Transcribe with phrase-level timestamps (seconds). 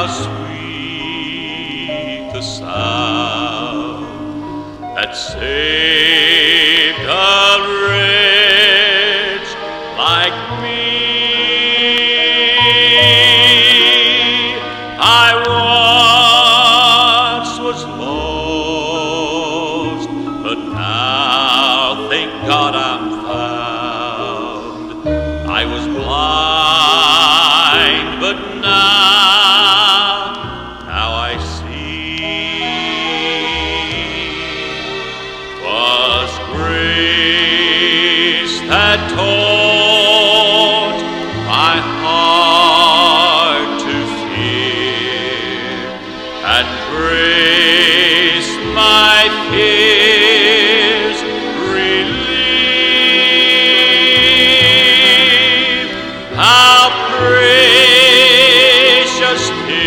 [0.00, 1.90] how sweet
[2.32, 4.06] the sound
[4.96, 6.29] that sings.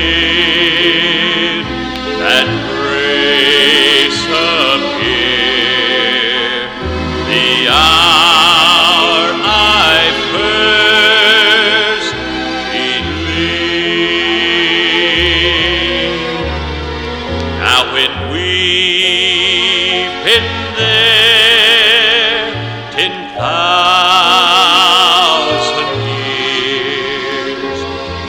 [0.04, 0.43] me.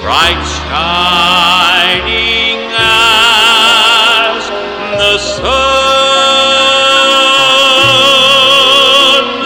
[0.05, 4.45] Bright shining as
[5.01, 5.55] the sun.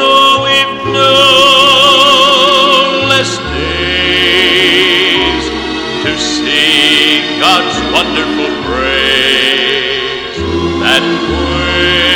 [0.01, 0.45] Oh,
[0.95, 1.13] Known
[3.09, 5.45] less days
[6.03, 10.39] to sing God's wonderful praise,
[10.83, 12.08] that when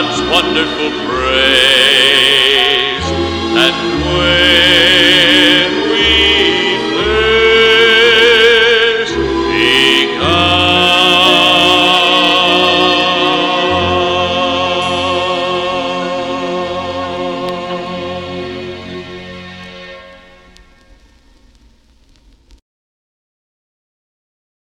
[0.00, 1.77] God's wonderful praise.